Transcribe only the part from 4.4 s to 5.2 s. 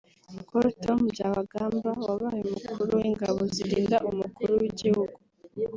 w’igihugu